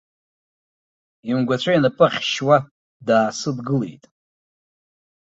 [1.29, 2.57] Имгәацәа инапы ахьшьуа,
[3.07, 4.03] даасыдгылеит.